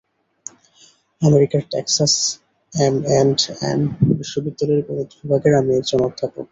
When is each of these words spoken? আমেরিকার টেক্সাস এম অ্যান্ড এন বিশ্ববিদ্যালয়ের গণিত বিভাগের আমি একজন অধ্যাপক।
আমেরিকার 1.21 1.61
টেক্সাস 1.71 2.13
এম 2.73 2.95
অ্যান্ড 3.05 3.37
এন 3.63 3.79
বিশ্ববিদ্যালয়ের 4.19 4.83
গণিত 4.87 5.11
বিভাগের 5.19 5.53
আমি 5.59 5.71
একজন 5.79 5.99
অধ্যাপক। 6.07 6.39